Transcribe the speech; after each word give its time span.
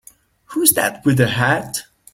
Who's 0.45 0.71
that 0.73 1.05
with 1.05 1.17
the 1.17 1.27
hat? 1.27 1.83